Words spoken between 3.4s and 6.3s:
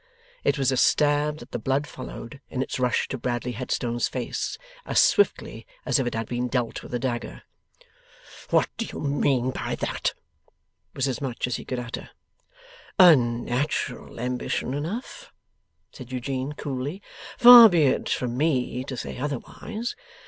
Headstone's face, as swiftly as if it had